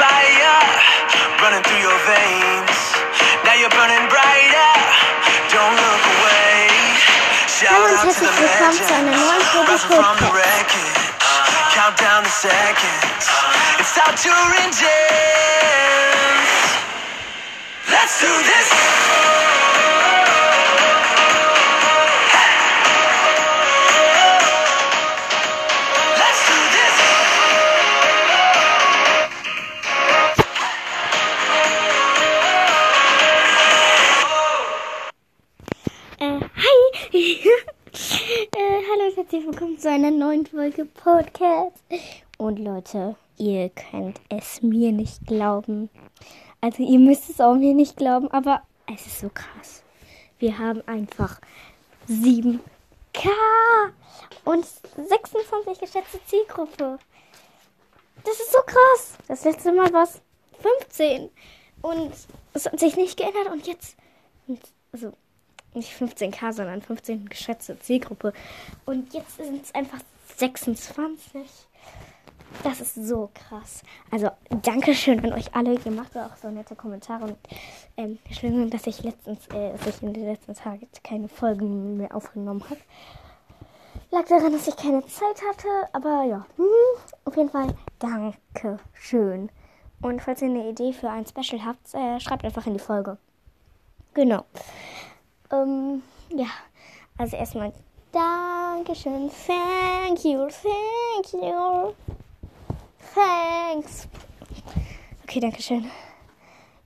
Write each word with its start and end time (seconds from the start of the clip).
fire 0.00 0.56
running 1.44 1.64
through 1.68 1.84
your 1.84 2.00
veins. 2.08 2.78
Now 3.44 3.54
you're 3.60 3.72
burning 3.76 4.06
brighter. 4.08 4.72
Don't 5.52 5.76
look 5.76 6.04
away. 6.16 6.72
Shout 7.44 7.76
out 7.76 8.08
to 8.08 8.20
the. 8.24 8.32
Rising 8.32 9.92
from 9.92 10.16
the 10.24 10.30
wreckage. 10.32 11.04
Count 11.76 11.96
down 12.00 12.24
the 12.24 12.32
seconds. 12.32 13.28
It's 13.76 13.96
out 14.00 14.16
your 14.24 14.44
engines. 14.64 14.88
Let's 17.92 18.20
do 18.20 18.32
this. 18.48 18.99
Hallo 38.92 39.08
und 39.08 39.16
herzlich 39.16 39.46
willkommen 39.46 39.78
zu 39.78 39.88
einer 39.88 40.10
neuen 40.10 40.46
Folge 40.46 40.84
Podcast. 40.84 41.76
Und 42.38 42.58
Leute, 42.58 43.14
ihr 43.36 43.68
könnt 43.68 44.20
es 44.30 44.62
mir 44.62 44.90
nicht 44.90 45.26
glauben. 45.26 45.90
Also 46.60 46.82
ihr 46.82 46.98
müsst 46.98 47.30
es 47.30 47.40
auch 47.40 47.54
mir 47.54 47.74
nicht 47.74 47.96
glauben, 47.96 48.28
aber 48.32 48.62
es 48.92 49.06
ist 49.06 49.20
so 49.20 49.30
krass. 49.32 49.84
Wir 50.40 50.58
haben 50.58 50.82
einfach 50.88 51.40
7K 52.08 52.58
und 54.44 54.66
26 54.96 55.78
geschätzte 55.78 56.18
Zielgruppe. 56.26 56.98
Das 58.24 58.40
ist 58.40 58.52
so 58.52 58.58
krass. 58.66 59.18
Das 59.28 59.44
letzte 59.44 59.72
Mal 59.72 59.92
war 59.92 60.04
es 60.04 60.20
15. 60.88 61.30
Und 61.82 62.12
es 62.54 62.66
hat 62.66 62.80
sich 62.80 62.96
nicht 62.96 63.16
geändert. 63.16 63.52
Und 63.52 63.68
jetzt, 63.68 63.96
also 64.92 65.12
nicht 65.74 65.92
15k, 65.92 66.52
sondern 66.52 66.82
15 66.82 67.28
geschätzte 67.28 67.78
Zielgruppe. 67.78 68.32
Und 68.86 69.12
jetzt 69.12 69.36
sind 69.36 69.64
es 69.64 69.74
einfach 69.74 70.00
26. 70.36 71.42
Das 72.64 72.80
ist 72.80 72.94
so 72.94 73.30
krass. 73.32 73.82
Also, 74.10 74.30
Dankeschön 74.50 75.24
an 75.24 75.32
euch 75.32 75.54
alle. 75.54 75.78
Ihr 75.84 75.92
macht 75.92 76.16
auch 76.16 76.36
so 76.36 76.50
nette 76.50 76.74
Kommentare. 76.74 77.24
Und 77.24 77.36
ähm, 77.96 78.18
Entschuldigung, 78.24 78.70
dass 78.70 78.86
ich 78.86 79.02
letztens, 79.02 79.46
äh, 79.48 79.72
dass 79.72 79.86
ich 79.86 80.02
in 80.02 80.12
den 80.12 80.26
letzten 80.26 80.54
Tagen 80.54 80.88
keine 81.04 81.28
Folgen 81.28 81.96
mehr 81.96 82.14
aufgenommen 82.14 82.64
habe. 82.64 82.80
Lag 84.10 84.26
daran, 84.26 84.52
dass 84.52 84.66
ich 84.66 84.76
keine 84.76 85.06
Zeit 85.06 85.40
hatte. 85.48 85.68
Aber 85.92 86.24
ja, 86.24 86.46
hm, 86.56 86.66
auf 87.24 87.36
jeden 87.36 87.50
Fall 87.50 87.74
Dankeschön. 88.00 89.50
Und 90.02 90.20
falls 90.22 90.42
ihr 90.42 90.48
eine 90.48 90.68
Idee 90.68 90.92
für 90.92 91.10
ein 91.10 91.26
Special 91.26 91.64
habt, 91.64 91.94
äh, 91.94 92.18
schreibt 92.18 92.44
einfach 92.44 92.66
in 92.66 92.74
die 92.74 92.80
Folge. 92.80 93.18
Genau. 94.14 94.44
Ähm, 95.52 96.02
ja, 96.30 96.46
also 97.18 97.36
erstmal 97.36 97.72
Dankeschön, 98.12 99.30
thank 99.46 100.24
you, 100.24 100.48
thank 100.48 101.32
you, 101.32 101.94
thanks. 103.14 104.08
Okay, 105.24 105.40
Dankeschön. 105.40 105.90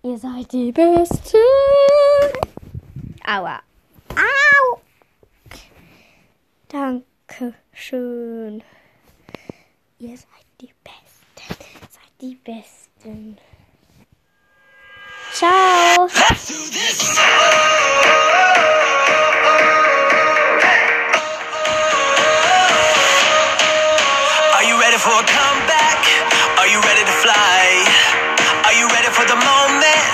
Ihr 0.02 0.18
seid 0.18 0.52
die 0.52 0.70
Besten. 0.70 1.38
Aua. 3.26 3.62
Au. 4.10 4.80
Dankeschön. 6.68 8.62
Ihr 9.98 10.16
seid 10.18 10.46
die 10.60 10.74
Besten. 10.84 11.64
Seid 11.88 12.20
die 12.20 12.34
Besten. 12.34 13.38
Ciao. 15.32 16.06
For 25.04 25.20
a 25.20 25.26
comeback? 25.28 26.00
Are 26.56 26.64
you 26.64 26.80
ready 26.80 27.04
to 27.04 27.16
fly? 27.20 27.60
Are 28.64 28.72
you 28.72 28.88
ready 28.88 29.12
for 29.12 29.28
the 29.28 29.36
moment? 29.36 30.08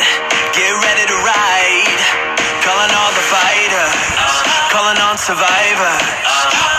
Get 0.50 0.74
ready 0.82 1.06
to 1.06 1.16
ride. 1.22 2.02
Calling 2.66 2.90
all 2.90 3.12
the 3.14 3.26
fighters, 3.30 3.94
calling 4.74 4.98
on 4.98 5.14
survivors. 5.14 6.06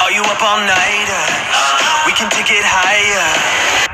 Are 0.03 0.11
you 0.11 0.27
up 0.27 0.43
all 0.43 0.59
night? 0.59 1.07
We 2.05 2.11
can 2.11 2.27
take 2.35 2.51
it 2.51 2.67
higher. 2.67 3.27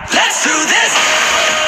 Let's 0.10 0.42
do 0.42 0.56
this. 0.66 1.67